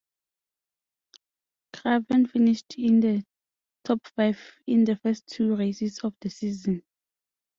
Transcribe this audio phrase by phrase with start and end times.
[1.73, 3.23] Craven finished in the
[3.83, 6.81] top-five in the first two races of the season.